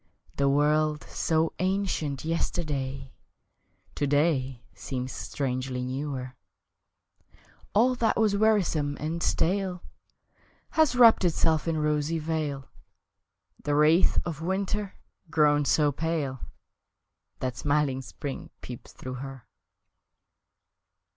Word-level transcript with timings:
The 0.37 0.49
world, 0.49 1.03
so 1.03 1.53
ancient 1.59 2.25
yesterday, 2.25 3.13
To 3.93 4.07
day 4.07 4.63
seems 4.73 5.11
strangely 5.11 5.83
newer; 5.85 6.35
All 7.75 7.93
that 7.93 8.19
was 8.19 8.35
wearisome 8.35 8.97
and 8.99 9.21
stale 9.21 9.83
Has 10.71 10.95
wrapped 10.95 11.23
itself 11.23 11.67
in 11.67 11.77
rosy 11.77 12.17
veil 12.17 12.67
The 13.63 13.75
wraith 13.75 14.17
of 14.25 14.41
winter, 14.41 14.95
grown 15.29 15.65
so 15.65 15.91
pale 15.91 16.39
That 17.37 17.55
smiling 17.55 18.01
spring 18.01 18.49
peeps 18.61 18.93
through 18.93 19.17
her! 19.21 19.45